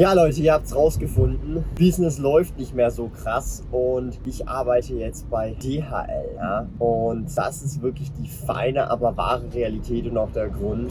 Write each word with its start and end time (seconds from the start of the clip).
Ja 0.00 0.14
Leute, 0.14 0.40
ihr 0.40 0.54
habt 0.54 0.64
es 0.64 0.74
rausgefunden. 0.74 1.62
Business 1.78 2.16
läuft 2.16 2.56
nicht 2.56 2.74
mehr 2.74 2.90
so 2.90 3.10
krass 3.22 3.62
und 3.70 4.18
ich 4.24 4.48
arbeite 4.48 4.94
jetzt 4.94 5.28
bei 5.28 5.54
DHL. 5.62 6.36
Ja? 6.36 6.66
Und 6.78 7.26
das 7.36 7.62
ist 7.62 7.82
wirklich 7.82 8.10
die 8.12 8.26
feine, 8.26 8.90
aber 8.90 9.14
wahre 9.18 9.52
Realität 9.52 10.06
und 10.06 10.16
auch 10.16 10.32
der 10.32 10.48
Grund, 10.48 10.90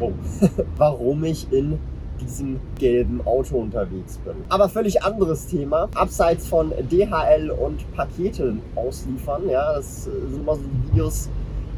oh, 0.00 0.12
warum 0.78 1.22
ich 1.24 1.52
in 1.52 1.78
diesem 2.18 2.60
gelben 2.78 3.20
Auto 3.26 3.58
unterwegs 3.58 4.16
bin. 4.24 4.36
Aber 4.48 4.70
völlig 4.70 5.02
anderes 5.02 5.46
Thema. 5.46 5.90
Abseits 5.94 6.46
von 6.46 6.72
DHL 6.90 7.50
und 7.50 7.92
Paketen 7.94 8.62
ausliefern. 8.74 9.50
Ja, 9.50 9.74
das 9.74 10.04
sind 10.04 10.40
immer 10.40 10.54
so 10.54 10.62
Videos, 10.88 11.28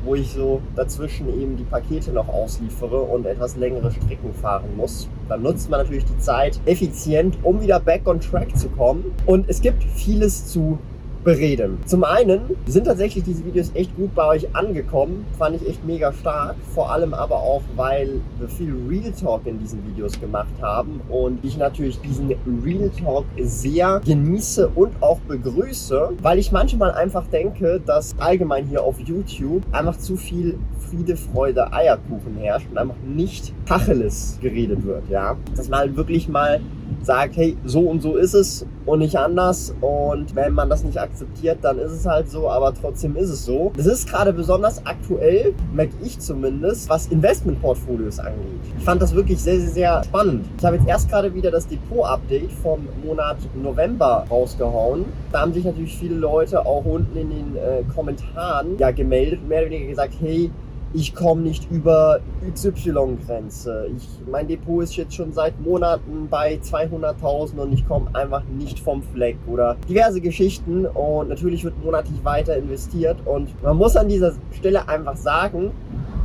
wo 0.04 0.14
ich 0.14 0.32
so 0.32 0.60
dazwischen 0.76 1.28
eben 1.40 1.56
die 1.56 1.64
Pakete 1.64 2.12
noch 2.12 2.28
ausliefere 2.28 3.00
und 3.00 3.26
etwas 3.26 3.56
längere 3.56 3.90
Strecken 3.90 4.32
fahren 4.34 4.76
muss. 4.76 5.08
Dann 5.28 5.42
nutzt 5.42 5.70
man 5.70 5.80
natürlich 5.80 6.04
die 6.04 6.18
Zeit 6.18 6.60
effizient, 6.66 7.38
um 7.42 7.60
wieder 7.60 7.80
back 7.80 8.06
on 8.06 8.20
track 8.20 8.56
zu 8.56 8.68
kommen. 8.68 9.04
Und 9.26 9.48
es 9.48 9.60
gibt 9.60 9.82
vieles 9.84 10.46
zu 10.46 10.78
bereden. 11.24 11.78
Zum 11.86 12.04
einen 12.04 12.42
sind 12.66 12.84
tatsächlich 12.84 13.24
diese 13.24 13.44
Videos 13.44 13.70
echt 13.74 13.94
gut 13.96 14.14
bei 14.14 14.26
euch 14.26 14.54
angekommen, 14.54 15.24
fand 15.38 15.56
ich 15.56 15.68
echt 15.68 15.84
mega 15.84 16.12
stark, 16.12 16.56
vor 16.74 16.90
allem 16.90 17.14
aber 17.14 17.36
auch, 17.36 17.62
weil 17.76 18.20
wir 18.38 18.48
viel 18.48 18.74
Real 18.88 19.12
Talk 19.12 19.46
in 19.46 19.58
diesen 19.58 19.86
Videos 19.86 20.20
gemacht 20.20 20.52
haben 20.60 21.00
und 21.08 21.44
ich 21.44 21.56
natürlich 21.56 22.00
diesen 22.00 22.34
Real 22.64 22.90
Talk 22.90 23.24
sehr 23.40 24.00
genieße 24.04 24.68
und 24.68 25.00
auch 25.00 25.20
begrüße, 25.20 26.10
weil 26.20 26.38
ich 26.38 26.52
manchmal 26.52 26.92
einfach 26.92 27.26
denke, 27.28 27.80
dass 27.84 28.14
allgemein 28.18 28.66
hier 28.66 28.82
auf 28.82 28.98
YouTube 29.00 29.62
einfach 29.72 29.96
zu 29.98 30.16
viel 30.16 30.58
Friede, 30.90 31.16
Freude, 31.16 31.72
Eierkuchen 31.72 32.36
herrscht 32.38 32.66
und 32.70 32.78
einfach 32.78 32.96
nicht 33.06 33.54
Tacheles 33.66 34.38
geredet 34.42 34.84
wird, 34.84 35.08
ja. 35.08 35.36
Dass 35.56 35.68
man 35.68 35.80
halt 35.80 35.96
wirklich 35.96 36.28
mal 36.28 36.60
sagt, 37.02 37.36
hey, 37.36 37.56
so 37.64 37.80
und 37.80 38.02
so 38.02 38.16
ist 38.16 38.34
es 38.34 38.66
und 38.86 39.00
nicht 39.00 39.16
anders. 39.16 39.74
Und 39.80 40.34
wenn 40.34 40.52
man 40.52 40.68
das 40.68 40.84
nicht 40.84 40.98
akzeptiert, 40.98 41.58
dann 41.62 41.78
ist 41.78 41.92
es 41.92 42.06
halt 42.06 42.30
so, 42.30 42.48
aber 42.48 42.72
trotzdem 42.74 43.16
ist 43.16 43.30
es 43.30 43.44
so. 43.44 43.72
Das 43.76 43.86
ist 43.86 44.08
gerade 44.08 44.32
besonders 44.32 44.84
aktuell, 44.84 45.54
merke 45.72 45.94
ich 46.02 46.18
zumindest, 46.18 46.88
was 46.88 47.06
Investmentportfolios 47.06 48.18
angeht. 48.18 48.60
Ich 48.78 48.84
fand 48.84 49.00
das 49.00 49.14
wirklich 49.14 49.40
sehr, 49.40 49.60
sehr, 49.60 49.70
sehr 49.70 50.04
spannend. 50.04 50.46
Ich 50.58 50.64
habe 50.64 50.76
jetzt 50.76 50.88
erst 50.88 51.08
gerade 51.10 51.34
wieder 51.34 51.50
das 51.50 51.66
Depot-Update 51.66 52.52
vom 52.52 52.86
Monat 53.04 53.38
November 53.60 54.26
rausgehauen. 54.30 55.04
Da 55.30 55.40
haben 55.40 55.52
sich 55.52 55.64
natürlich 55.64 55.96
viele 55.96 56.16
Leute 56.16 56.64
auch 56.64 56.84
unten 56.84 57.16
in 57.16 57.30
den 57.30 57.56
äh, 57.56 57.82
Kommentaren 57.94 58.78
ja 58.78 58.90
gemeldet 58.90 59.40
und 59.42 59.48
mehr 59.48 59.62
oder 59.62 59.70
weniger 59.70 59.88
gesagt, 59.88 60.14
hey, 60.20 60.50
ich 60.94 61.14
komme 61.14 61.42
nicht 61.42 61.70
über 61.70 62.20
XY-Grenze. 62.52 63.88
mein 64.30 64.46
Depot 64.46 64.82
ist 64.82 64.96
jetzt 64.96 65.14
schon 65.14 65.32
seit 65.32 65.58
Monaten 65.60 66.28
bei 66.28 66.56
200.000 66.56 67.56
und 67.56 67.72
ich 67.72 67.86
komme 67.86 68.08
einfach 68.14 68.42
nicht 68.44 68.78
vom 68.78 69.02
Fleck 69.02 69.36
oder 69.46 69.76
diverse 69.88 70.20
Geschichten 70.20 70.86
und 70.86 71.28
natürlich 71.28 71.64
wird 71.64 71.82
monatlich 71.82 72.22
weiter 72.24 72.56
investiert 72.56 73.18
und 73.24 73.50
man 73.62 73.76
muss 73.76 73.96
an 73.96 74.08
dieser 74.08 74.34
Stelle 74.52 74.86
einfach 74.88 75.16
sagen, 75.16 75.72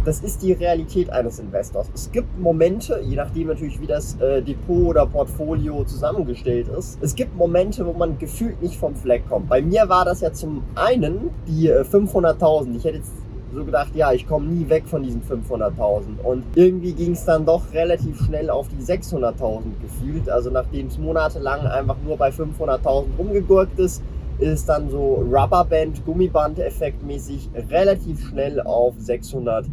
das 0.03 0.21
ist 0.21 0.41
die 0.41 0.53
Realität 0.53 1.09
eines 1.09 1.37
Investors. 1.37 1.89
Es 1.93 2.09
gibt 2.09 2.39
Momente, 2.39 3.01
je 3.03 3.17
nachdem 3.17 3.47
natürlich 3.47 3.81
wie 3.81 3.87
das 3.87 4.15
äh, 4.21 4.41
Depot 4.41 4.87
oder 4.87 5.05
Portfolio 5.05 5.83
zusammengestellt 5.83 6.69
ist, 6.69 6.97
es 7.01 7.13
gibt 7.13 7.35
Momente, 7.35 7.85
wo 7.85 7.91
man 7.91 8.17
gefühlt 8.17 8.61
nicht 8.61 8.75
vom 8.75 8.95
Fleck 8.95 9.27
kommt. 9.27 9.49
Bei 9.49 9.61
mir 9.61 9.89
war 9.89 10.05
das 10.05 10.21
ja 10.21 10.31
zum 10.31 10.63
einen 10.75 11.29
die 11.45 11.67
äh, 11.67 11.81
500.000. 11.81 12.77
Ich 12.77 12.85
hätte 12.85 12.97
jetzt 12.99 13.11
so 13.53 13.63
gedacht, 13.63 13.95
ja, 13.95 14.11
ich 14.11 14.27
komme 14.27 14.47
nie 14.47 14.67
weg 14.69 14.83
von 14.85 15.03
diesen 15.03 15.21
500.000. 15.21 16.19
Und 16.23 16.43
irgendwie 16.55 16.93
ging 16.93 17.13
es 17.13 17.25
dann 17.25 17.45
doch 17.45 17.73
relativ 17.73 18.19
schnell 18.25 18.49
auf 18.49 18.67
die 18.67 18.83
600.000 18.83 19.61
gefühlt. 19.81 20.29
Also 20.29 20.49
nachdem 20.49 20.87
es 20.87 20.97
monatelang 20.97 21.61
einfach 21.61 21.97
nur 22.05 22.17
bei 22.17 22.29
500.000 22.29 23.05
rumgegurkt 23.17 23.79
ist, 23.79 24.01
ist 24.39 24.69
dann 24.69 24.89
so 24.89 25.25
Rubberband, 25.31 26.05
Gummiband-Effekt 26.05 27.03
mäßig 27.03 27.49
relativ 27.69 28.27
schnell 28.27 28.61
auf 28.61 28.93
600.000 28.97 29.65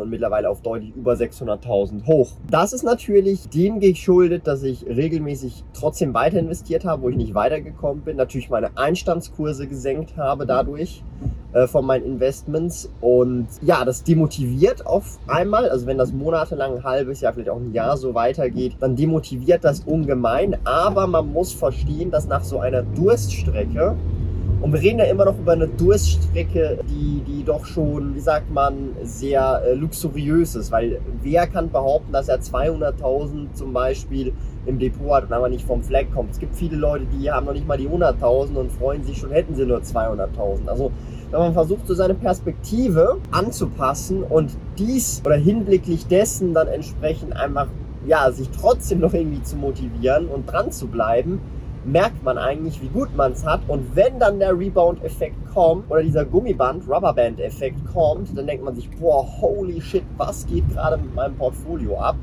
und 0.00 0.08
mittlerweile 0.08 0.48
auf 0.48 0.62
deutlich 0.62 0.94
über 0.96 1.12
600.000 1.12 2.06
hoch. 2.06 2.30
Das 2.50 2.72
ist 2.72 2.84
natürlich 2.84 3.48
dem 3.50 3.80
geschuldet, 3.80 4.46
dass 4.46 4.62
ich 4.62 4.86
regelmäßig 4.86 5.64
trotzdem 5.74 6.14
weiter 6.14 6.38
investiert 6.38 6.86
habe, 6.86 7.02
wo 7.02 7.08
ich 7.10 7.16
nicht 7.16 7.34
weitergekommen 7.34 8.02
bin. 8.02 8.16
Natürlich 8.16 8.48
meine 8.48 8.70
Einstandskurse 8.78 9.66
gesenkt 9.66 10.16
habe 10.16 10.46
dadurch 10.46 11.02
äh, 11.52 11.66
von 11.66 11.84
meinen 11.84 12.04
Investments. 12.04 12.90
Und 13.00 13.48
ja, 13.62 13.84
das 13.84 14.02
demotiviert 14.04 14.86
auf 14.86 15.18
einmal. 15.26 15.68
Also 15.68 15.86
wenn 15.86 15.98
das 15.98 16.12
monatelang, 16.12 16.76
ein 16.76 16.84
halbes 16.84 17.20
Jahr, 17.20 17.32
vielleicht 17.32 17.50
auch 17.50 17.60
ein 17.60 17.72
Jahr 17.72 17.96
so 17.96 18.14
weitergeht, 18.14 18.76
dann 18.80 18.96
demotiviert 18.96 19.64
das 19.64 19.80
ungemein. 19.80 20.56
Aber 20.64 21.06
man 21.06 21.32
muss 21.32 21.52
verstehen, 21.52 22.10
dass 22.10 22.26
nach 22.26 22.44
so 22.44 22.60
einer 22.60 22.82
Durststrecke 22.82 23.96
und 24.62 24.72
wir 24.72 24.80
reden 24.80 24.98
ja 24.98 25.04
immer 25.04 25.26
noch 25.26 25.38
über 25.38 25.52
eine 25.52 25.68
Durststrecke, 25.68 26.78
die, 26.88 27.22
die 27.26 27.44
doch 27.44 27.64
schon, 27.66 28.14
wie 28.14 28.20
sagt 28.20 28.50
man, 28.50 28.96
sehr 29.02 29.62
äh, 29.64 29.74
luxuriös 29.74 30.54
ist. 30.54 30.72
Weil 30.72 31.00
wer 31.22 31.46
kann 31.46 31.70
behaupten, 31.70 32.12
dass 32.12 32.28
er 32.28 32.40
200.000 32.40 33.52
zum 33.52 33.72
Beispiel 33.72 34.32
im 34.64 34.78
Depot 34.78 35.12
hat 35.12 35.24
und 35.24 35.32
aber 35.34 35.48
nicht 35.50 35.66
vom 35.66 35.82
Fleck 35.82 36.12
kommt? 36.12 36.30
Es 36.32 36.38
gibt 36.38 36.56
viele 36.56 36.76
Leute, 36.76 37.04
die 37.04 37.30
haben 37.30 37.46
noch 37.46 37.52
nicht 37.52 37.66
mal 37.66 37.76
die 37.76 37.88
100.000 37.88 38.54
und 38.56 38.72
freuen 38.72 39.04
sich 39.04 39.18
schon, 39.18 39.30
hätten 39.30 39.54
sie 39.54 39.66
nur 39.66 39.80
200.000. 39.80 40.66
Also 40.66 40.90
wenn 41.30 41.40
man 41.40 41.52
versucht, 41.52 41.86
so 41.86 41.94
seine 41.94 42.14
Perspektive 42.14 43.18
anzupassen 43.30 44.22
und 44.22 44.50
dies 44.78 45.22
oder 45.24 45.36
hinblicklich 45.36 46.06
dessen 46.06 46.54
dann 46.54 46.68
entsprechend 46.68 47.34
einfach, 47.36 47.66
ja, 48.06 48.30
sich 48.30 48.48
trotzdem 48.50 49.00
noch 49.00 49.14
irgendwie 49.14 49.42
zu 49.42 49.56
motivieren 49.56 50.28
und 50.28 50.46
dran 50.46 50.70
zu 50.70 50.86
bleiben, 50.86 51.40
merkt 51.84 52.24
man 52.24 52.36
eigentlich, 52.36 52.82
wie 52.82 52.88
gut 52.88 53.14
man 53.16 53.32
es 53.32 53.46
hat. 53.46 53.60
Und 53.68 53.94
wenn 53.94 54.18
dann 54.18 54.38
der 54.38 54.58
Rebound-Effekt 54.58 55.36
kommt 55.54 55.90
oder 55.90 56.02
dieser 56.02 56.24
Gummiband, 56.24 56.88
Rubberband-Effekt 56.88 57.78
kommt, 57.92 58.36
dann 58.36 58.46
denkt 58.46 58.64
man 58.64 58.74
sich, 58.74 58.90
boah, 58.90 59.26
holy 59.40 59.80
shit, 59.80 60.04
was 60.16 60.46
geht 60.46 60.68
gerade 60.70 60.98
mit 60.98 61.14
meinem 61.14 61.36
Portfolio 61.36 61.98
ab? 61.98 62.16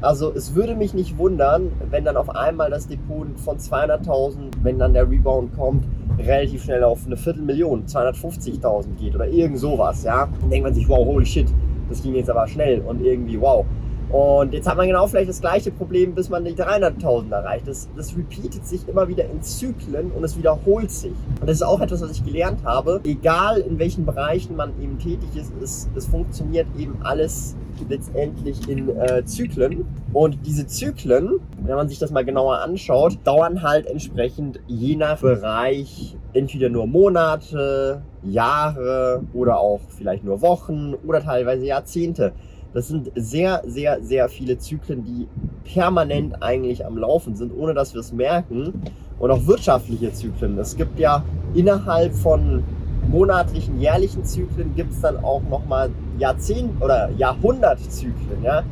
Also 0.00 0.32
es 0.34 0.54
würde 0.54 0.74
mich 0.74 0.92
nicht 0.92 1.16
wundern, 1.18 1.72
wenn 1.90 2.04
dann 2.04 2.16
auf 2.16 2.28
einmal 2.34 2.70
das 2.70 2.86
Depot 2.86 3.26
von 3.40 3.56
200.000, 3.58 4.36
wenn 4.62 4.78
dann 4.78 4.92
der 4.92 5.08
Rebound 5.08 5.56
kommt, 5.56 5.86
relativ 6.18 6.64
schnell 6.64 6.84
auf 6.84 7.06
eine 7.06 7.16
Viertelmillion, 7.16 7.86
250.000 7.86 8.96
geht 8.98 9.14
oder 9.14 9.26
irgend 9.28 9.58
sowas, 9.58 10.04
ja. 10.04 10.28
Dann 10.40 10.50
denkt 10.50 10.64
man 10.64 10.74
sich, 10.74 10.88
wow, 10.88 11.04
holy 11.06 11.24
shit, 11.24 11.48
das 11.88 12.02
ging 12.02 12.14
jetzt 12.14 12.30
aber 12.30 12.46
schnell 12.46 12.80
und 12.80 13.02
irgendwie, 13.02 13.40
wow. 13.40 13.64
Und 14.10 14.52
jetzt 14.52 14.68
hat 14.68 14.76
man 14.76 14.86
genau 14.86 15.06
vielleicht 15.06 15.28
das 15.28 15.40
gleiche 15.40 15.70
Problem, 15.70 16.14
bis 16.14 16.28
man 16.28 16.44
die 16.44 16.52
300.000 16.52 17.32
erreicht. 17.32 17.66
Das, 17.66 17.88
das 17.96 18.16
repeatet 18.16 18.66
sich 18.66 18.86
immer 18.88 19.08
wieder 19.08 19.24
in 19.24 19.42
Zyklen 19.42 20.10
und 20.12 20.22
es 20.22 20.36
wiederholt 20.36 20.90
sich. 20.90 21.12
Und 21.40 21.48
das 21.48 21.56
ist 21.56 21.62
auch 21.62 21.80
etwas, 21.80 22.02
was 22.02 22.10
ich 22.10 22.24
gelernt 22.24 22.64
habe. 22.64 23.00
Egal 23.04 23.58
in 23.58 23.78
welchen 23.78 24.04
Bereichen 24.06 24.56
man 24.56 24.70
eben 24.80 24.98
tätig 24.98 25.28
ist, 25.34 25.52
es, 25.62 25.88
es 25.96 26.06
funktioniert 26.06 26.66
eben 26.78 26.98
alles 27.02 27.56
letztendlich 27.88 28.68
in 28.68 28.88
äh, 28.96 29.24
Zyklen. 29.24 29.84
Und 30.12 30.38
diese 30.46 30.66
Zyklen, 30.66 31.40
wenn 31.62 31.74
man 31.74 31.88
sich 31.88 31.98
das 31.98 32.10
mal 32.10 32.24
genauer 32.24 32.58
anschaut, 32.58 33.18
dauern 33.24 33.62
halt 33.62 33.86
entsprechend 33.86 34.60
je 34.66 34.96
nach 34.96 35.20
Bereich 35.20 36.16
entweder 36.32 36.68
nur 36.68 36.86
Monate, 36.86 38.02
Jahre 38.22 39.22
oder 39.32 39.58
auch 39.58 39.80
vielleicht 39.88 40.24
nur 40.24 40.40
Wochen 40.40 40.94
oder 41.06 41.22
teilweise 41.22 41.66
Jahrzehnte. 41.66 42.32
Das 42.74 42.88
sind 42.88 43.12
sehr, 43.14 43.62
sehr, 43.66 44.02
sehr 44.02 44.28
viele 44.28 44.58
Zyklen, 44.58 45.04
die 45.04 45.28
permanent 45.72 46.42
eigentlich 46.42 46.84
am 46.84 46.98
Laufen 46.98 47.36
sind, 47.36 47.56
ohne 47.56 47.72
dass 47.72 47.94
wir 47.94 48.00
es 48.00 48.12
merken. 48.12 48.82
Und 49.20 49.30
auch 49.30 49.46
wirtschaftliche 49.46 50.12
Zyklen. 50.12 50.58
Es 50.58 50.76
gibt 50.76 50.98
ja 50.98 51.24
innerhalb 51.54 52.12
von 52.12 52.64
monatlichen, 53.08 53.78
jährlichen 53.80 54.24
Zyklen 54.24 54.74
gibt 54.74 54.92
es 54.92 55.00
dann 55.00 55.22
auch 55.22 55.42
nochmal 55.48 55.90
Jahrzehnt- 56.18 56.82
oder 56.82 57.10
Jahrhundertzyklen. 57.16 58.42
Ja? 58.42 58.64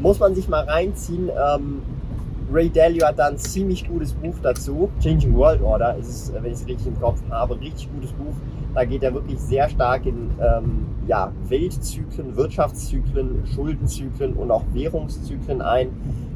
Muss 0.00 0.18
man 0.18 0.34
sich 0.34 0.48
mal 0.48 0.64
reinziehen. 0.64 1.28
Ähm, 1.28 1.82
Ray 2.50 2.70
Dalio 2.70 3.06
hat 3.06 3.18
da 3.18 3.26
ein 3.26 3.36
ziemlich 3.36 3.86
gutes 3.86 4.14
Buch 4.14 4.34
dazu. 4.42 4.88
Changing 5.02 5.34
World 5.36 5.60
Order 5.62 5.96
ist 5.96 6.08
es, 6.08 6.32
wenn 6.32 6.46
ich 6.46 6.52
es 6.52 6.66
richtig 6.66 6.86
im 6.86 6.98
Kopf 6.98 7.20
habe, 7.30 7.60
richtig 7.60 7.90
gutes 7.92 8.12
Buch. 8.12 8.34
Da 8.74 8.84
geht 8.84 9.02
er 9.02 9.12
wirklich 9.12 9.38
sehr 9.38 9.68
stark 9.68 10.06
in 10.06 10.30
ähm, 10.40 10.86
ja, 11.06 11.30
Weltzyklen, 11.48 12.36
Wirtschaftszyklen, 12.36 13.46
Schuldenzyklen 13.54 14.32
und 14.32 14.50
auch 14.50 14.64
Währungszyklen 14.72 15.60
ein. 15.60 15.90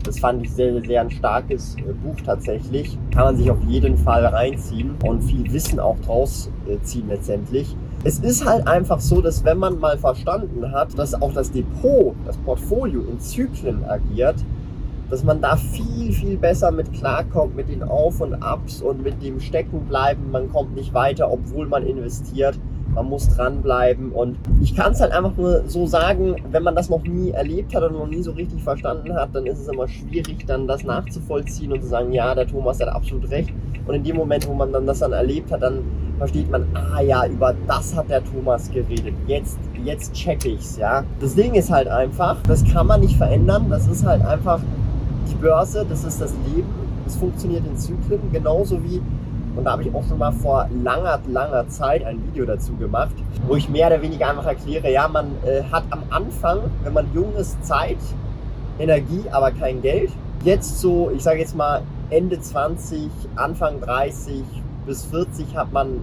Das 0.04 0.18
fand 0.18 0.44
ich 0.44 0.52
sehr, 0.52 0.82
sehr 0.82 1.00
ein 1.00 1.10
starkes 1.10 1.76
äh, 1.76 1.92
Buch 1.92 2.16
tatsächlich. 2.24 2.98
Kann 3.10 3.24
man 3.24 3.36
sich 3.36 3.50
auf 3.50 3.62
jeden 3.66 3.96
Fall 3.96 4.26
reinziehen 4.26 4.96
und 5.06 5.22
viel 5.22 5.50
Wissen 5.50 5.80
auch 5.80 5.98
draus 6.00 6.50
äh, 6.68 6.78
ziehen 6.82 7.08
letztendlich. 7.08 7.74
Es 8.04 8.18
ist 8.18 8.44
halt 8.44 8.66
einfach 8.66 9.00
so, 9.00 9.22
dass 9.22 9.44
wenn 9.44 9.58
man 9.58 9.78
mal 9.78 9.96
verstanden 9.96 10.72
hat, 10.72 10.98
dass 10.98 11.14
auch 11.14 11.32
das 11.32 11.52
Depot, 11.52 12.14
das 12.26 12.36
Portfolio 12.38 13.00
in 13.02 13.20
Zyklen 13.20 13.84
agiert, 13.84 14.36
dass 15.12 15.22
man 15.24 15.42
da 15.42 15.56
viel, 15.56 16.10
viel 16.10 16.38
besser 16.38 16.70
mit 16.70 16.90
klarkommt, 16.94 17.54
mit 17.54 17.68
den 17.68 17.82
Auf 17.82 18.22
und 18.22 18.32
Abs 18.42 18.80
und 18.80 19.02
mit 19.02 19.22
dem 19.22 19.40
Steckenbleiben. 19.40 20.30
Man 20.30 20.50
kommt 20.50 20.74
nicht 20.74 20.94
weiter, 20.94 21.30
obwohl 21.30 21.66
man 21.66 21.86
investiert. 21.86 22.58
Man 22.94 23.10
muss 23.10 23.28
dranbleiben 23.28 24.10
und 24.12 24.38
ich 24.62 24.74
kann 24.74 24.92
es 24.92 25.00
halt 25.00 25.12
einfach 25.12 25.34
nur 25.36 25.64
so 25.66 25.86
sagen, 25.86 26.36
wenn 26.50 26.62
man 26.62 26.74
das 26.74 26.88
noch 26.88 27.02
nie 27.02 27.30
erlebt 27.30 27.74
hat 27.74 27.82
und 27.82 27.92
noch 27.92 28.06
nie 28.06 28.22
so 28.22 28.32
richtig 28.32 28.62
verstanden 28.62 29.14
hat, 29.14 29.34
dann 29.34 29.46
ist 29.46 29.60
es 29.60 29.68
immer 29.68 29.86
schwierig, 29.86 30.46
dann 30.46 30.66
das 30.66 30.82
nachzuvollziehen 30.82 31.72
und 31.72 31.82
zu 31.82 31.88
sagen, 31.88 32.12
ja, 32.12 32.34
der 32.34 32.46
Thomas 32.46 32.80
hat 32.80 32.88
absolut 32.88 33.30
recht. 33.30 33.50
Und 33.86 33.94
in 33.94 34.04
dem 34.04 34.16
Moment, 34.16 34.46
wo 34.48 34.54
man 34.54 34.72
dann 34.72 34.86
das 34.86 35.00
dann 35.00 35.12
erlebt 35.12 35.50
hat, 35.52 35.62
dann 35.62 35.80
versteht 36.18 36.50
man, 36.50 36.66
ah 36.74 37.00
ja, 37.00 37.26
über 37.26 37.54
das 37.66 37.94
hat 37.94 38.08
der 38.08 38.22
Thomas 38.24 38.70
geredet. 38.70 39.14
Jetzt, 39.26 39.58
jetzt 39.84 40.12
check 40.14 40.44
ich's, 40.44 40.78
ja. 40.78 41.04
Das 41.20 41.34
Ding 41.34 41.54
ist 41.54 41.70
halt 41.70 41.88
einfach, 41.88 42.36
das 42.44 42.64
kann 42.64 42.86
man 42.86 43.00
nicht 43.00 43.16
verändern. 43.16 43.66
Das 43.68 43.86
ist 43.88 44.06
halt 44.06 44.24
einfach 44.24 44.60
die 45.28 45.34
Börse, 45.34 45.84
das 45.88 46.04
ist 46.04 46.20
das 46.20 46.34
Leben. 46.46 46.68
Es 47.06 47.16
funktioniert 47.16 47.66
in 47.66 47.76
Zyklen, 47.76 48.20
genauso 48.32 48.82
wie 48.82 49.00
und 49.54 49.64
da 49.64 49.72
habe 49.72 49.82
ich 49.82 49.94
auch 49.94 50.04
schon 50.04 50.18
mal 50.18 50.32
vor 50.32 50.68
langer, 50.82 51.20
langer 51.28 51.68
Zeit 51.68 52.04
ein 52.04 52.22
Video 52.26 52.46
dazu 52.46 52.74
gemacht, 52.76 53.14
wo 53.46 53.54
ich 53.54 53.68
mehr 53.68 53.88
oder 53.88 54.00
weniger 54.00 54.30
einfach 54.30 54.46
erkläre, 54.46 54.90
ja, 54.90 55.06
man 55.08 55.26
äh, 55.44 55.62
hat 55.70 55.84
am 55.90 56.04
Anfang, 56.10 56.60
wenn 56.84 56.92
man 56.94 57.06
jung 57.14 57.34
ist, 57.36 57.62
Zeit, 57.64 57.98
Energie, 58.78 59.24
aber 59.30 59.50
kein 59.50 59.82
Geld. 59.82 60.10
Jetzt 60.42 60.80
so, 60.80 61.10
ich 61.14 61.22
sage 61.22 61.40
jetzt 61.40 61.54
mal 61.54 61.82
Ende 62.08 62.40
20, 62.40 63.10
Anfang 63.36 63.80
30 63.80 64.42
bis 64.86 65.04
40 65.04 65.54
hat 65.54 65.72
man 65.72 66.02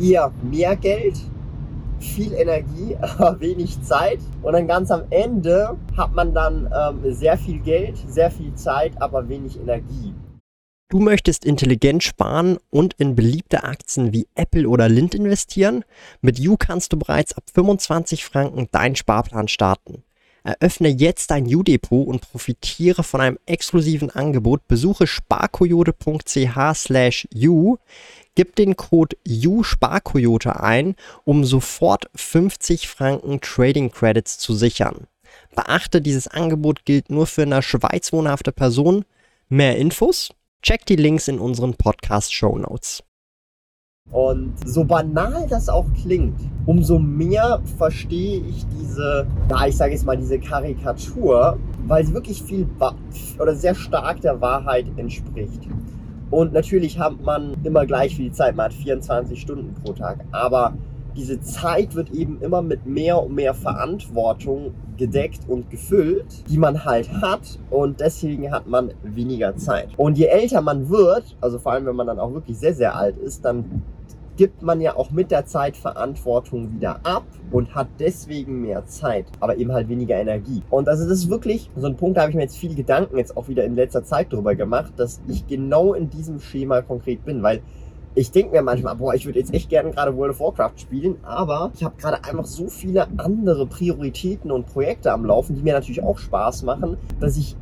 eher 0.00 0.32
mehr 0.42 0.74
Geld, 0.76 1.18
viel 2.00 2.32
Energie, 2.32 2.96
aber 3.00 3.40
wenig 3.40 3.82
Zeit. 3.82 4.20
Und 4.42 4.52
dann 4.52 4.66
ganz 4.66 4.90
am 4.90 5.02
Ende 5.10 5.76
hat 5.96 6.14
man 6.14 6.34
dann 6.34 6.72
ähm, 6.74 7.14
sehr 7.14 7.38
viel 7.38 7.58
Geld, 7.58 7.96
sehr 8.08 8.30
viel 8.30 8.54
Zeit, 8.54 9.00
aber 9.00 9.28
wenig 9.28 9.58
Energie. 9.58 10.14
Du 10.90 11.00
möchtest 11.00 11.44
intelligent 11.44 12.02
sparen 12.02 12.56
und 12.70 12.94
in 12.94 13.14
beliebte 13.14 13.62
Aktien 13.62 14.14
wie 14.14 14.26
Apple 14.34 14.66
oder 14.66 14.88
Lind 14.88 15.14
investieren? 15.14 15.84
Mit 16.22 16.38
You 16.38 16.56
kannst 16.56 16.94
du 16.94 16.98
bereits 16.98 17.36
ab 17.36 17.44
25 17.52 18.24
Franken 18.24 18.68
deinen 18.72 18.96
Sparplan 18.96 19.48
starten. 19.48 20.02
Eröffne 20.44 20.88
jetzt 20.88 21.30
dein 21.30 21.46
U-Depot 21.46 22.06
und 22.06 22.20
profitiere 22.20 23.02
von 23.02 23.20
einem 23.20 23.38
exklusiven 23.46 24.10
Angebot. 24.10 24.66
Besuche 24.68 25.06
sparkoyote.ch 25.06 26.74
slash 26.74 27.28
u, 27.34 27.76
gib 28.34 28.56
den 28.56 28.76
Code 28.76 29.16
USparkoyote 29.26 30.60
ein, 30.60 30.94
um 31.24 31.44
sofort 31.44 32.08
50 32.14 32.88
Franken 32.88 33.40
Trading 33.40 33.90
Credits 33.90 34.38
zu 34.38 34.54
sichern. 34.54 35.06
Beachte, 35.54 36.00
dieses 36.00 36.28
Angebot 36.28 36.84
gilt 36.84 37.10
nur 37.10 37.26
für 37.26 37.42
in 37.42 37.50
der 37.50 37.62
Schweiz 37.62 38.12
wohnhafte 38.12 38.52
Personen. 38.52 39.04
Mehr 39.48 39.76
Infos 39.76 40.30
Check 40.60 40.86
die 40.86 40.96
Links 40.96 41.28
in 41.28 41.38
unseren 41.38 41.74
Podcast-Show 41.74 42.58
Notes. 42.58 43.04
Und 44.10 44.54
so 44.64 44.84
banal 44.84 45.46
das 45.48 45.68
auch 45.68 45.84
klingt, 46.02 46.40
umso 46.64 46.98
mehr 46.98 47.60
verstehe 47.76 48.40
ich 48.40 48.64
diese, 48.68 49.26
na, 49.48 49.68
ich 49.68 49.76
sage 49.76 49.92
jetzt 49.92 50.06
mal, 50.06 50.16
diese 50.16 50.38
Karikatur, 50.38 51.58
weil 51.86 52.06
sie 52.06 52.14
wirklich 52.14 52.42
viel 52.42 52.66
oder 53.38 53.54
sehr 53.54 53.74
stark 53.74 54.20
der 54.22 54.40
Wahrheit 54.40 54.86
entspricht. 54.96 55.68
Und 56.30 56.52
natürlich 56.52 56.98
hat 56.98 57.22
man 57.22 57.54
immer 57.64 57.86
gleich 57.86 58.16
viel 58.16 58.32
Zeit, 58.32 58.56
man 58.56 58.66
hat 58.66 58.74
24 58.74 59.40
Stunden 59.40 59.74
pro 59.82 59.92
Tag, 59.92 60.24
aber 60.30 60.74
diese 61.16 61.40
Zeit 61.40 61.94
wird 61.94 62.10
eben 62.10 62.40
immer 62.40 62.62
mit 62.62 62.86
mehr 62.86 63.22
und 63.22 63.34
mehr 63.34 63.54
Verantwortung 63.54 64.72
gedeckt 64.96 65.40
und 65.48 65.70
gefüllt, 65.70 66.48
die 66.48 66.58
man 66.58 66.84
halt 66.84 67.10
hat 67.22 67.58
und 67.70 68.00
deswegen 68.00 68.52
hat 68.52 68.66
man 68.66 68.92
weniger 69.02 69.56
Zeit. 69.56 69.88
Und 69.96 70.18
je 70.18 70.26
älter 70.26 70.60
man 70.60 70.88
wird, 70.88 71.36
also 71.40 71.58
vor 71.58 71.72
allem 71.72 71.86
wenn 71.86 71.96
man 71.96 72.06
dann 72.06 72.18
auch 72.18 72.32
wirklich 72.32 72.58
sehr, 72.58 72.74
sehr 72.74 72.94
alt 72.94 73.16
ist, 73.16 73.44
dann 73.44 73.82
gibt 74.38 74.62
man 74.62 74.80
ja 74.80 74.96
auch 74.96 75.10
mit 75.10 75.32
der 75.32 75.46
Zeit 75.46 75.76
Verantwortung 75.76 76.72
wieder 76.72 77.00
ab 77.02 77.24
und 77.50 77.74
hat 77.74 77.88
deswegen 77.98 78.62
mehr 78.62 78.86
Zeit, 78.86 79.26
aber 79.40 79.56
eben 79.56 79.72
halt 79.72 79.88
weniger 79.88 80.14
Energie. 80.14 80.62
Und 80.70 80.88
also 80.88 81.08
das 81.08 81.18
ist 81.18 81.28
wirklich 81.28 81.70
so 81.76 81.88
ein 81.88 81.96
Punkt, 81.96 82.16
da 82.16 82.22
habe 82.22 82.30
ich 82.30 82.36
mir 82.36 82.42
jetzt 82.42 82.56
viele 82.56 82.76
Gedanken 82.76 83.18
jetzt 83.18 83.36
auch 83.36 83.48
wieder 83.48 83.64
in 83.64 83.74
letzter 83.74 84.04
Zeit 84.04 84.32
drüber 84.32 84.54
gemacht, 84.54 84.92
dass 84.96 85.20
ich 85.26 85.48
genau 85.48 85.92
in 85.92 86.08
diesem 86.08 86.38
Schema 86.38 86.82
konkret 86.82 87.24
bin, 87.24 87.42
weil 87.42 87.62
ich 88.14 88.30
denke 88.30 88.52
mir 88.52 88.62
manchmal, 88.62 88.94
boah, 88.94 89.12
ich 89.12 89.26
würde 89.26 89.40
jetzt 89.40 89.52
echt 89.52 89.70
gerne 89.70 89.90
gerade 89.90 90.16
World 90.16 90.30
of 90.30 90.40
Warcraft 90.40 90.78
spielen, 90.78 91.16
aber 91.24 91.72
ich 91.74 91.82
habe 91.82 91.96
gerade 91.98 92.24
einfach 92.24 92.46
so 92.46 92.68
viele 92.68 93.08
andere 93.16 93.66
Prioritäten 93.66 94.52
und 94.52 94.66
Projekte 94.66 95.12
am 95.12 95.24
Laufen, 95.24 95.56
die 95.56 95.62
mir 95.62 95.74
natürlich 95.74 96.02
auch 96.02 96.18
Spaß 96.18 96.62
machen, 96.62 96.96
dass 97.18 97.36
ich 97.36 97.56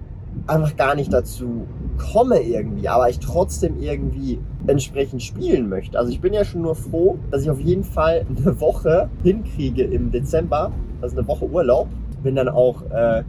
einfach 0.47 0.77
gar 0.77 0.95
nicht 0.95 1.13
dazu 1.13 1.67
komme 2.13 2.41
irgendwie, 2.43 2.89
aber 2.89 3.09
ich 3.09 3.19
trotzdem 3.19 3.81
irgendwie 3.81 4.39
entsprechend 4.67 5.23
spielen 5.23 5.69
möchte. 5.69 5.99
Also 5.99 6.11
ich 6.11 6.21
bin 6.21 6.33
ja 6.33 6.45
schon 6.45 6.63
nur 6.63 6.75
froh, 6.75 7.19
dass 7.31 7.43
ich 7.43 7.51
auf 7.51 7.61
jeden 7.61 7.85
Fall 7.85 8.27
eine 8.29 8.61
Woche 8.61 9.09
hinkriege 9.23 9.85
im 9.85 10.11
Dezember, 10.11 10.73
also 11.01 11.17
eine 11.17 11.27
Woche 11.27 11.47
Urlaub. 11.47 11.89
Bin 12.23 12.37
dann 12.37 12.49
auch 12.49 12.83
äh, 12.91 13.23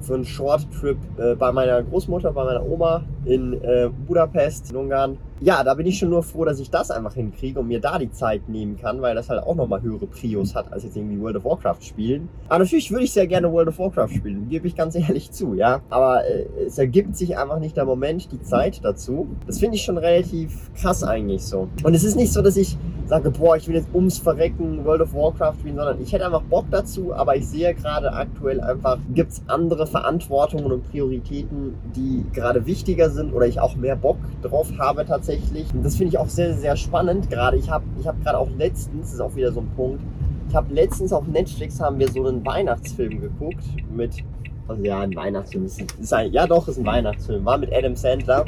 für 0.00 0.14
einen 0.14 0.24
Short-Trip 0.24 0.96
äh, 1.18 1.34
bei 1.34 1.52
meiner 1.52 1.82
Großmutter, 1.82 2.32
bei 2.32 2.44
meiner 2.44 2.64
Oma 2.64 3.04
in 3.28 3.52
äh, 3.62 3.90
Budapest, 4.06 4.70
in 4.70 4.76
Ungarn. 4.76 5.18
Ja, 5.40 5.62
da 5.62 5.74
bin 5.74 5.86
ich 5.86 5.98
schon 5.98 6.10
nur 6.10 6.24
froh, 6.24 6.44
dass 6.44 6.58
ich 6.58 6.68
das 6.70 6.90
einfach 6.90 7.14
hinkriege 7.14 7.60
und 7.60 7.68
mir 7.68 7.80
da 7.80 7.98
die 7.98 8.10
Zeit 8.10 8.48
nehmen 8.48 8.76
kann, 8.76 9.00
weil 9.02 9.14
das 9.14 9.28
halt 9.28 9.40
auch 9.44 9.54
nochmal 9.54 9.82
höhere 9.82 10.06
Prios 10.06 10.54
hat, 10.56 10.72
als 10.72 10.82
jetzt 10.82 10.96
irgendwie 10.96 11.20
World 11.20 11.36
of 11.36 11.44
Warcraft 11.44 11.80
spielen. 11.80 12.28
Aber 12.48 12.60
natürlich 12.60 12.90
würde 12.90 13.04
ich 13.04 13.12
sehr 13.12 13.28
gerne 13.28 13.52
World 13.52 13.68
of 13.68 13.78
Warcraft 13.78 14.08
spielen, 14.08 14.48
gebe 14.48 14.66
ich 14.66 14.74
ganz 14.74 14.94
ehrlich 14.96 15.30
zu, 15.30 15.54
ja. 15.54 15.80
Aber 15.90 16.24
äh, 16.26 16.46
es 16.66 16.78
ergibt 16.78 17.16
sich 17.16 17.38
einfach 17.38 17.60
nicht 17.60 17.76
der 17.76 17.84
Moment, 17.84 18.32
die 18.32 18.42
Zeit 18.42 18.80
dazu. 18.82 19.28
Das 19.46 19.60
finde 19.60 19.76
ich 19.76 19.82
schon 19.82 19.98
relativ 19.98 20.72
krass 20.74 21.04
eigentlich 21.04 21.44
so. 21.44 21.68
Und 21.84 21.94
es 21.94 22.02
ist 22.02 22.16
nicht 22.16 22.32
so, 22.32 22.42
dass 22.42 22.56
ich 22.56 22.76
sage, 23.06 23.30
boah, 23.30 23.56
ich 23.56 23.68
will 23.68 23.76
jetzt 23.76 23.88
ums 23.94 24.18
Verrecken 24.18 24.84
World 24.84 25.02
of 25.02 25.14
Warcraft 25.14 25.54
spielen, 25.60 25.76
sondern 25.76 26.00
ich 26.02 26.12
hätte 26.12 26.26
einfach 26.26 26.42
Bock 26.42 26.66
dazu, 26.70 27.14
aber 27.14 27.36
ich 27.36 27.46
sehe 27.46 27.74
gerade 27.74 28.12
aktuell 28.12 28.60
einfach, 28.60 28.98
gibt 29.14 29.32
es 29.32 29.42
andere 29.46 29.86
Verantwortungen 29.86 30.72
und 30.72 30.90
Prioritäten, 30.90 31.74
die 31.94 32.24
gerade 32.32 32.66
wichtiger 32.66 33.08
sind 33.10 33.17
oder 33.32 33.46
ich 33.46 33.60
auch 33.60 33.76
mehr 33.76 33.96
Bock 33.96 34.18
drauf 34.42 34.70
habe 34.78 35.04
tatsächlich. 35.04 35.72
Und 35.74 35.84
das 35.84 35.96
finde 35.96 36.14
ich 36.14 36.18
auch 36.18 36.28
sehr, 36.28 36.54
sehr 36.54 36.76
spannend. 36.76 37.30
Gerade 37.30 37.56
ich 37.56 37.70
habe 37.70 37.84
ich 38.00 38.06
hab 38.06 38.22
gerade 38.22 38.38
auch 38.38 38.50
letztens, 38.56 39.06
das 39.06 39.14
ist 39.14 39.20
auch 39.20 39.34
wieder 39.34 39.52
so 39.52 39.60
ein 39.60 39.70
Punkt, 39.76 40.00
ich 40.48 40.54
habe 40.54 40.72
letztens 40.72 41.12
auf 41.12 41.26
Netflix 41.26 41.78
haben 41.80 41.98
wir 41.98 42.08
so 42.08 42.26
einen 42.26 42.44
Weihnachtsfilm 42.44 43.20
geguckt 43.20 43.64
mit, 43.94 44.24
also 44.66 44.82
ja, 44.82 45.00
ein 45.00 45.14
Weihnachtsfilm, 45.14 45.66
ist, 45.66 45.82
ist 46.00 46.12
ein, 46.14 46.32
ja 46.32 46.46
doch, 46.46 46.66
ist 46.68 46.78
ein 46.78 46.86
Weihnachtsfilm, 46.86 47.44
war 47.44 47.58
mit 47.58 47.72
Adam 47.72 47.94
Sandler, 47.94 48.46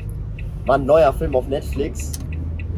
war 0.64 0.76
ein 0.76 0.86
neuer 0.86 1.12
Film 1.12 1.36
auf 1.36 1.46
Netflix 1.46 2.12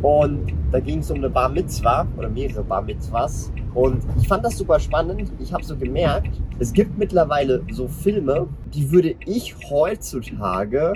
und 0.02 0.52
da 0.72 0.80
ging 0.80 0.98
es 0.98 1.10
um 1.10 1.18
eine 1.18 1.30
Bar 1.30 1.50
Mitzwa 1.50 2.06
oder 2.16 2.28
mehrere 2.28 2.64
Bar 2.64 2.82
Mitzwas. 2.82 3.52
Und 3.74 4.02
ich 4.20 4.28
fand 4.28 4.44
das 4.44 4.58
super 4.58 4.78
spannend. 4.80 5.32
Ich 5.40 5.52
habe 5.52 5.64
so 5.64 5.76
gemerkt, 5.76 6.30
es 6.58 6.72
gibt 6.72 6.98
mittlerweile 6.98 7.62
so 7.72 7.88
Filme, 7.88 8.48
die 8.74 8.90
würde 8.90 9.14
ich 9.26 9.54
heutzutage, 9.70 10.92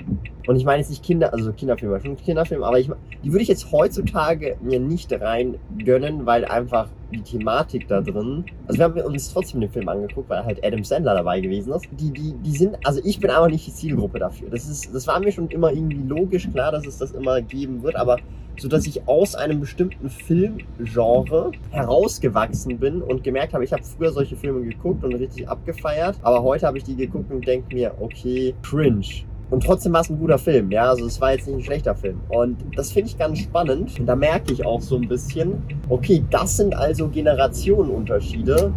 und 0.47 0.56
ich 0.56 0.64
meine 0.64 0.78
jetzt 0.78 0.90
nicht 0.90 1.02
Kinder, 1.02 1.33
also 1.33 1.52
Kinderfilme, 1.52 2.00
schon 2.00 2.16
Kinderfilme, 2.16 2.64
aber 2.64 2.78
ich, 2.78 2.90
die 3.25 3.33
würde 3.33 3.42
ich 3.42 3.49
jetzt 3.49 3.73
heutzutage 3.73 4.56
mir 4.61 4.78
nicht 4.78 5.12
rein 5.12 5.56
gönnen, 5.85 6.26
weil 6.26 6.45
einfach 6.45 6.88
die 7.12 7.23
Thematik 7.23 7.88
da 7.88 8.00
drin, 8.00 8.45
also 8.66 8.78
wir 8.78 8.85
haben 8.85 9.00
uns 9.00 9.33
trotzdem 9.33 9.61
den 9.61 9.71
Film 9.71 9.88
angeguckt, 9.88 10.28
weil 10.28 10.45
halt 10.45 10.64
Adam 10.64 10.85
Sandler 10.85 11.14
dabei 11.14 11.40
gewesen 11.40 11.73
ist. 11.73 11.87
Die, 11.99 12.11
die, 12.11 12.35
die 12.35 12.56
sind, 12.56 12.76
also 12.85 13.00
ich 13.04 13.21
bin 13.21 13.30
aber 13.30 13.49
nicht 13.49 13.66
die 13.66 13.73
Zielgruppe 13.73 14.18
dafür. 14.18 14.50
Das 14.50 14.68
ist, 14.68 14.95
das 14.95 15.06
war 15.06 15.18
mir 15.21 15.33
schon 15.33 15.49
immer 15.49 15.73
irgendwie 15.73 15.97
logisch 15.97 16.49
klar, 16.52 16.73
dass 16.73 16.87
es 16.87 16.99
das 16.99 17.12
immer 17.12 17.40
geben 17.40 17.83
wird, 17.83 17.97
aber 17.97 18.18
so 18.58 18.68
dass 18.68 18.86
ich 18.86 19.06
aus 19.06 19.34
einem 19.34 19.60
bestimmten 19.60 20.08
Filmgenre 20.08 21.52
herausgewachsen 21.70 22.78
bin 22.78 23.02
und 23.02 23.25
gemerkt 23.25 23.54
habe, 23.54 23.64
ich 23.64 23.72
habe 23.72 23.82
früher 23.82 24.12
solche 24.12 24.36
Filme 24.36 24.62
geguckt 24.62 25.04
und 25.04 25.14
richtig 25.14 25.48
abgefeiert, 25.48 26.18
aber 26.22 26.42
heute 26.42 26.66
habe 26.66 26.78
ich 26.78 26.84
die 26.84 26.96
geguckt 26.96 27.30
und 27.30 27.46
denke 27.46 27.75
mir, 27.75 27.94
okay, 28.00 28.54
cringe. 28.62 29.25
Und 29.48 29.62
trotzdem 29.62 29.92
war 29.92 30.00
es 30.00 30.10
ein 30.10 30.18
guter 30.18 30.38
Film, 30.38 30.72
ja. 30.72 30.88
Also 30.88 31.06
es 31.06 31.20
war 31.20 31.32
jetzt 31.32 31.46
nicht 31.46 31.56
ein 31.56 31.62
schlechter 31.62 31.94
Film. 31.94 32.20
Und 32.28 32.56
das 32.75 32.90
finde 32.90 33.10
ich 33.10 33.18
ganz 33.18 33.38
spannend. 33.38 33.98
Und 34.00 34.06
da 34.06 34.16
merke 34.16 34.52
ich 34.52 34.66
auch 34.66 34.80
so 34.80 34.96
ein 34.96 35.06
bisschen, 35.06 35.62
okay, 35.88 36.25
das 36.30 36.56
sind 36.56 36.75
also 36.75 37.08
Generationenunterschiede, 37.08 38.72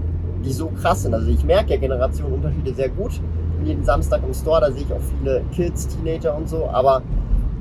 die 0.46 0.54
so 0.54 0.68
krass 0.68 1.04
sind. 1.04 1.16
Also 1.16 1.32
ich 1.32 1.44
merke 1.44 1.72
ja 1.72 1.80
Generationenunterschiede 1.80 2.74
sehr 2.76 2.90
gut. 2.90 3.20
Jeden 3.64 3.84
Samstag 3.84 4.22
im 4.26 4.34
Store, 4.34 4.62
da 4.62 4.72
sehe 4.72 4.84
ich 4.84 4.94
auch 4.94 5.02
viele 5.18 5.42
Kids, 5.54 5.88
Teenager 5.88 6.38
und 6.38 6.48
so, 6.48 6.68
aber 6.68 7.02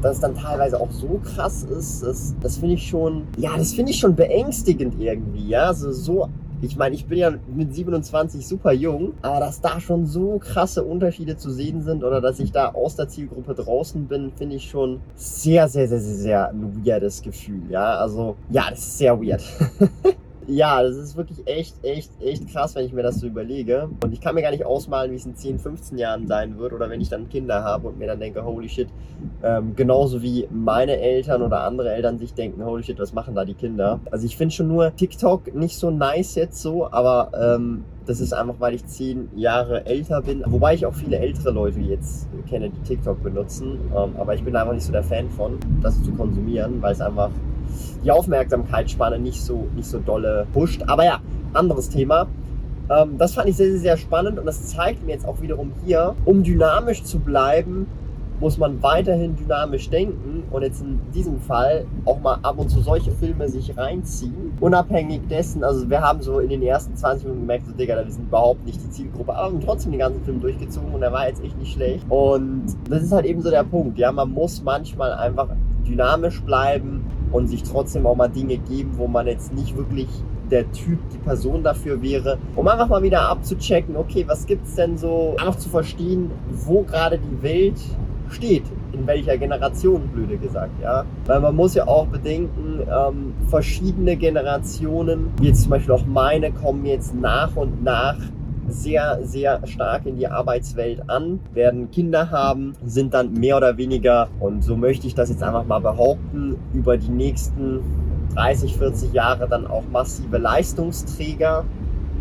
dass 0.03 0.17
es 0.17 0.21
dann 0.21 0.35
teilweise 0.35 0.81
auch 0.81 0.91
so 0.91 1.21
krass 1.25 1.65
ist, 1.65 2.03
das, 2.03 2.35
das 2.41 2.59
finde 2.59 2.75
ich 2.75 2.87
schon, 2.87 3.25
ja, 3.37 3.57
das 3.57 3.73
finde 3.73 3.93
ich 3.93 3.99
schon 3.99 4.15
beängstigend 4.15 5.01
irgendwie, 5.01 5.49
ja, 5.49 5.67
also 5.67 5.93
so 5.93 6.29
ich 6.61 6.77
meine, 6.77 6.95
ich 6.95 7.07
bin 7.07 7.19
ja 7.19 7.33
mit 7.55 7.73
27 7.73 8.47
super 8.47 8.73
jung, 8.73 9.13
aber 9.23 9.41
dass 9.41 9.61
da 9.61 9.81
schon 9.81 10.07
so 10.07 10.39
krasse 10.39 10.83
Unterschiede 10.83 11.37
zu 11.37 11.51
sehen 11.51 11.83
sind 11.83 12.03
oder 12.03 12.21
dass 12.21 12.41
ich 12.41 12.51
da 12.51 12.71
aus 12.71 12.97
der 12.97 13.09
Zielgruppe 13.09 13.55
draußen 13.55 14.07
bin, 14.07 14.33
finde 14.33 14.57
ich 14.57 14.69
schon 14.69 15.01
sehr, 15.15 15.69
sehr, 15.69 15.87
sehr, 15.89 16.01
sehr, 16.01 16.17
sehr 16.17 16.49
ein 16.51 16.85
weirdes 16.85 17.23
Gefühl. 17.23 17.63
Ja, 17.71 17.99
also, 17.99 18.37
ja, 18.51 18.71
das 18.71 18.81
ist 18.81 18.99
sehr 18.99 19.21
weird. 19.21 19.43
ja, 20.49 20.83
das 20.83 20.97
ist 20.97 21.17
wirklich 21.17 21.47
echt, 21.47 21.77
echt, 21.85 22.11
echt 22.23 22.49
krass, 22.49 22.75
wenn 22.75 22.87
ich 22.87 22.93
mir 22.93 23.03
das 23.03 23.21
so 23.21 23.27
überlege. 23.27 23.91
Und 24.03 24.13
ich 24.13 24.21
kann 24.21 24.35
mir 24.35 24.41
gar 24.43 24.51
nicht 24.51 24.65
ausmalen, 24.65 25.13
wie 25.13 25.17
es 25.17 25.27
in 25.27 25.37
10, 25.37 25.59
15 25.59 25.99
Jahren 25.99 26.27
sein 26.27 26.59
wird 26.59 26.73
oder 26.73 26.89
wenn 26.89 27.01
ich 27.01 27.11
dann 27.11 27.29
Kinder 27.29 27.63
habe 27.63 27.89
und 27.89 27.99
mir 27.99 28.07
dann 28.07 28.19
denke, 28.19 28.43
holy 28.45 28.69
shit, 28.69 28.89
ähm, 29.43 29.77
genauso 29.77 30.23
wie 30.23 30.49
meine 30.51 30.99
Eltern 30.99 31.43
oder 31.43 31.61
andere 31.61 31.93
Eltern 31.93 32.19
sich 32.19 32.33
denken, 32.33 32.65
holy 32.65 32.83
shit, 32.83 32.99
was 32.99 33.13
machen 33.13 33.35
da 33.35 33.45
die 33.45 33.55
Kinder? 33.55 34.01
Also 34.11 34.25
ich 34.25 34.39
finde 34.39 34.55
schon 34.55 34.69
nur 34.69 34.97
TikTok 34.97 35.55
nicht 35.55 35.77
so 35.77 35.91
nice 35.91 36.35
jetzt 36.35 36.63
so, 36.63 36.91
aber 36.91 37.31
ähm, 37.39 37.85
das 38.07 38.21
ist 38.21 38.33
einfach, 38.33 38.55
weil 38.59 38.75
ich 38.75 38.87
zehn 38.87 39.29
Jahre 39.37 39.85
älter 39.85 40.23
bin. 40.23 40.43
Wobei 40.47 40.73
ich 40.73 40.87
auch 40.87 40.95
viele 40.95 41.19
ältere 41.19 41.51
Leute 41.51 41.81
jetzt 41.81 42.27
kenne, 42.49 42.71
die 42.71 42.81
TikTok 42.89 43.23
benutzen. 43.23 43.79
Ähm, 43.95 44.13
aber 44.17 44.35
ich 44.35 44.43
bin 44.43 44.57
einfach 44.57 44.73
nicht 44.73 44.85
so 44.85 44.93
der 44.93 45.05
Fan 45.05 45.29
von, 45.29 45.59
das 45.83 46.03
zu 46.03 46.13
konsumieren, 46.13 46.81
weil 46.81 46.93
es 46.93 47.03
einfach 47.03 47.31
die 48.05 48.11
Aufmerksamkeitsspanne 48.11 49.19
nicht 49.19 49.43
so, 49.43 49.67
nicht 49.75 49.89
so 49.89 49.99
dolle 49.99 50.47
pusht. 50.53 50.83
Aber 50.87 51.05
ja, 51.05 51.21
anderes 51.53 51.89
Thema. 51.89 52.27
Ähm, 52.91 53.19
das 53.19 53.35
fand 53.35 53.49
ich 53.49 53.57
sehr, 53.57 53.71
sehr, 53.71 53.81
sehr 53.81 53.97
spannend 53.97 54.39
und 54.39 54.47
das 54.47 54.67
zeigt 54.69 55.05
mir 55.05 55.13
jetzt 55.13 55.27
auch 55.27 55.41
wiederum 55.41 55.73
hier, 55.85 56.15
um 56.25 56.43
dynamisch 56.43 57.05
zu 57.05 57.19
bleiben, 57.19 57.87
muss 58.41 58.57
man 58.57 58.81
weiterhin 58.83 59.35
dynamisch 59.37 59.91
denken 59.91 60.45
und 60.51 60.63
jetzt 60.63 60.81
in 60.81 61.01
diesem 61.13 61.41
Fall 61.41 61.87
auch 62.05 62.21
mal 62.21 62.39
ab 62.43 62.59
und 62.59 62.69
zu 62.69 62.81
solche 62.81 63.11
Filme 63.11 63.49
sich 63.49 63.77
reinziehen. 63.77 64.53
Unabhängig 64.61 65.23
dessen, 65.29 65.65
also 65.65 65.91
wir 65.91 66.01
haben 66.01 66.23
so 66.23 66.39
in 66.39 66.49
den 66.49 66.63
ersten 66.63 66.95
20 66.95 67.25
Minuten 67.25 67.43
gemerkt, 67.43 67.67
so 67.67 67.73
Digga, 67.73 67.97
wir 67.97 68.11
sind 68.11 68.29
überhaupt 68.29 68.65
nicht 68.65 68.81
die 68.83 68.91
Zielgruppe, 68.91 69.35
aber 69.35 69.47
haben 69.47 69.61
trotzdem 69.61 69.91
den 69.93 69.99
ganzen 69.99 70.23
Film 70.25 70.41
durchgezogen 70.41 70.93
und 70.93 71.03
er 71.03 71.13
war 71.13 71.27
jetzt 71.27 71.43
echt 71.43 71.59
nicht 71.59 71.73
schlecht. 71.73 72.05
Und 72.09 72.67
das 72.89 73.03
ist 73.03 73.13
halt 73.13 73.27
eben 73.27 73.43
so 73.43 73.51
der 73.51 73.65
Punkt, 73.65 73.99
ja, 73.99 74.13
man 74.13 74.31
muss 74.31 74.63
manchmal 74.63 75.13
einfach 75.15 75.49
dynamisch 75.87 76.41
bleiben 76.43 77.05
und 77.33 77.49
sich 77.49 77.63
trotzdem 77.63 78.07
auch 78.07 78.17
mal 78.17 78.29
Dinge 78.29 78.59
geben, 78.59 78.93
wo 78.97 79.07
man 79.07 79.27
jetzt 79.27 79.53
nicht 79.55 79.77
wirklich 79.77 80.09
der 80.51 80.71
Typ, 80.73 80.99
die 81.13 81.19
Person 81.19 81.63
dafür 81.63 82.01
wäre, 82.03 82.39
um 82.57 82.67
einfach 82.69 82.89
mal 82.89 83.03
wieder 83.03 83.29
abzuchecken, 83.29 83.97
okay, 83.97 84.25
was 84.27 84.47
gibt 84.47 84.67
es 84.67 84.75
denn 84.75 84.97
so, 84.97 85.37
einfach 85.39 85.57
zu 85.57 85.69
verstehen, 85.69 86.31
wo 86.51 86.83
gerade 86.83 87.19
die 87.19 87.43
Welt 87.43 87.79
steht, 88.31 88.65
in 88.93 89.07
welcher 89.07 89.37
Generation, 89.37 90.09
blöde 90.09 90.37
gesagt, 90.37 90.73
ja. 90.83 91.05
Weil 91.27 91.41
man 91.41 91.55
muss 91.55 91.75
ja 91.75 91.87
auch 91.87 92.07
bedenken, 92.07 92.81
ähm, 92.81 93.35
verschiedene 93.49 94.17
Generationen, 94.17 95.31
wie 95.41 95.49
jetzt 95.49 95.63
zum 95.63 95.71
Beispiel 95.71 95.95
auch 95.95 96.07
meine, 96.07 96.53
kommen 96.53 96.85
jetzt 96.85 97.15
nach 97.15 97.55
und 97.57 97.83
nach 97.83 98.17
sehr, 98.69 99.19
sehr 99.23 99.67
stark 99.67 100.07
in 100.07 100.17
die 100.17 100.29
Arbeitswelt 100.29 101.09
an, 101.09 101.41
werden 101.53 101.91
Kinder 101.91 102.31
haben, 102.31 102.75
sind 102.85 103.15
dann 103.15 103.33
mehr 103.33 103.57
oder 103.57 103.77
weniger, 103.77 104.29
und 104.41 104.63
so 104.63 104.77
möchte 104.77 105.07
ich 105.07 105.15
das 105.15 105.31
jetzt 105.31 105.43
einfach 105.43 105.65
mal 105.65 105.81
behaupten, 105.81 106.57
über 106.73 106.97
die 106.97 107.11
nächsten 107.11 107.81
30, 108.35 108.77
40 108.77 109.13
Jahre 109.13 109.49
dann 109.49 109.67
auch 109.67 109.85
massive 109.91 110.39
Leistungsträger 110.39 111.65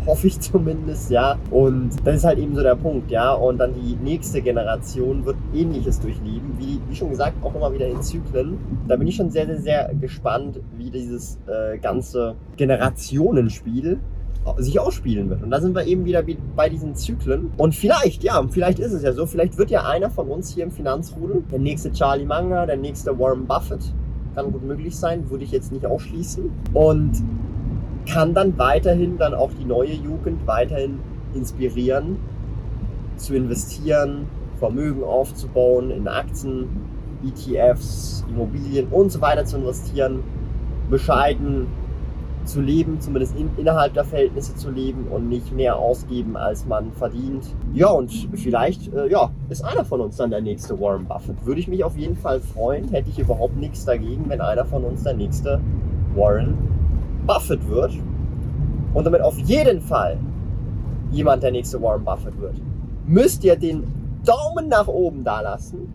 hoffe 0.08 0.26
ich 0.26 0.40
zumindest, 0.40 1.10
ja. 1.10 1.38
Und 1.50 1.90
das 2.04 2.16
ist 2.16 2.24
halt 2.24 2.38
eben 2.38 2.54
so 2.54 2.62
der 2.62 2.74
Punkt, 2.74 3.10
ja. 3.10 3.32
Und 3.32 3.58
dann 3.58 3.74
die 3.74 3.94
nächste 3.96 4.40
Generation 4.40 5.24
wird 5.24 5.36
ähnliches 5.54 6.00
durchleben, 6.00 6.54
wie, 6.58 6.80
wie 6.88 6.96
schon 6.96 7.10
gesagt, 7.10 7.34
auch 7.42 7.54
immer 7.54 7.72
wieder 7.72 7.86
in 7.86 8.02
Zyklen. 8.02 8.58
Da 8.88 8.96
bin 8.96 9.06
ich 9.06 9.16
schon 9.16 9.30
sehr, 9.30 9.46
sehr, 9.46 9.60
sehr 9.60 9.94
gespannt, 10.00 10.60
wie 10.76 10.90
dieses 10.90 11.38
äh, 11.46 11.78
ganze 11.78 12.34
Generationenspiel 12.56 14.00
sich 14.58 14.80
ausspielen 14.80 15.30
wird. 15.30 15.42
Und 15.42 15.50
da 15.50 15.60
sind 15.60 15.74
wir 15.74 15.84
eben 15.84 16.04
wieder 16.04 16.22
bei 16.56 16.68
diesen 16.68 16.94
Zyklen. 16.94 17.50
Und 17.56 17.74
vielleicht, 17.74 18.22
ja, 18.24 18.42
vielleicht 18.48 18.78
ist 18.78 18.92
es 18.92 19.02
ja 19.02 19.12
so, 19.12 19.26
vielleicht 19.26 19.58
wird 19.58 19.70
ja 19.70 19.84
einer 19.84 20.10
von 20.10 20.28
uns 20.28 20.52
hier 20.54 20.64
im 20.64 20.70
Finanzrudel, 20.70 21.42
der 21.50 21.58
nächste 21.58 21.92
Charlie 21.92 22.24
Munger, 22.24 22.66
der 22.66 22.76
nächste 22.76 23.18
Warren 23.18 23.46
Buffett, 23.46 23.92
kann 24.34 24.52
gut 24.52 24.64
möglich 24.64 24.96
sein, 24.96 25.28
würde 25.30 25.44
ich 25.44 25.50
jetzt 25.50 25.72
nicht 25.72 25.84
ausschließen. 25.84 26.50
Und 26.72 27.12
kann 28.10 28.32
dann 28.34 28.56
weiterhin 28.58 29.18
dann 29.18 29.34
auch 29.34 29.50
die 29.58 29.64
neue 29.64 29.92
Jugend 29.92 30.46
weiterhin 30.46 31.00
inspirieren, 31.34 32.16
zu 33.16 33.34
investieren, 33.34 34.26
Vermögen 34.58 35.04
aufzubauen, 35.04 35.90
in 35.90 36.08
Aktien, 36.08 36.68
ETFs, 37.24 38.24
Immobilien 38.28 38.88
und 38.88 39.10
so 39.10 39.20
weiter 39.20 39.44
zu 39.44 39.58
investieren, 39.58 40.22
bescheiden 40.90 41.66
zu 42.48 42.60
leben, 42.60 43.00
zumindest 43.00 43.36
in, 43.36 43.50
innerhalb 43.56 43.94
der 43.94 44.04
Verhältnisse 44.04 44.54
zu 44.56 44.70
leben 44.70 45.06
und 45.08 45.28
nicht 45.28 45.52
mehr 45.52 45.76
ausgeben, 45.76 46.36
als 46.36 46.66
man 46.66 46.92
verdient. 46.92 47.44
Ja, 47.74 47.88
und 47.88 48.10
vielleicht 48.34 48.92
äh, 48.92 49.08
ja, 49.08 49.30
ist 49.48 49.64
einer 49.64 49.84
von 49.84 50.00
uns 50.00 50.16
dann 50.16 50.30
der 50.30 50.40
nächste 50.40 50.80
Warren 50.80 51.04
Buffett. 51.04 51.44
Würde 51.44 51.60
ich 51.60 51.68
mich 51.68 51.84
auf 51.84 51.96
jeden 51.96 52.16
Fall 52.16 52.40
freuen, 52.40 52.88
hätte 52.88 53.10
ich 53.10 53.18
überhaupt 53.18 53.56
nichts 53.56 53.84
dagegen, 53.84 54.24
wenn 54.28 54.40
einer 54.40 54.64
von 54.64 54.84
uns 54.84 55.04
der 55.04 55.14
nächste 55.14 55.60
Warren 56.14 56.56
Buffett 57.26 57.68
wird. 57.68 57.92
Und 58.94 59.04
damit 59.04 59.20
auf 59.20 59.38
jeden 59.38 59.80
Fall 59.80 60.18
jemand 61.10 61.42
der 61.42 61.52
nächste 61.52 61.80
Warren 61.80 62.04
Buffett 62.04 62.38
wird. 62.40 62.56
Müsst 63.06 63.44
ihr 63.44 63.56
den 63.56 63.84
Daumen 64.24 64.68
nach 64.68 64.88
oben 64.88 65.24
da 65.24 65.40
lassen, 65.40 65.92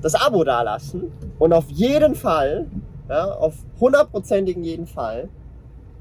das 0.00 0.14
Abo 0.14 0.44
da 0.44 0.62
lassen 0.62 1.12
und 1.38 1.52
auf 1.52 1.68
jeden 1.70 2.14
Fall, 2.14 2.66
ja, 3.08 3.32
auf 3.32 3.54
hundertprozentigen 3.80 4.64
jeden 4.64 4.86
Fall 4.86 5.28